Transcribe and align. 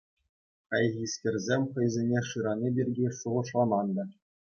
Хайхискерсем 0.69 1.61
хӑйсене 1.71 2.19
шырани 2.29 2.69
пирки 2.75 3.05
шухӑшламан 3.19 3.87
та. 3.95 4.03